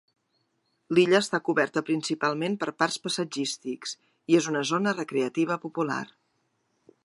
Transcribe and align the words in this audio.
L'illa 0.97 1.19
està 1.23 1.39
coberta 1.49 1.83
principalment 1.89 2.57
per 2.63 2.69
parcs 2.83 2.97
paisatgístics, 3.03 3.95
i 4.35 4.41
és 4.41 4.49
una 4.55 4.67
zona 4.73 4.97
recreativa 5.01 5.63
popular. 5.67 6.03